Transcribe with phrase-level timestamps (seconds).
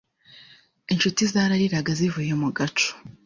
[0.91, 2.91] Incuti zarariraga zivuye mu gacu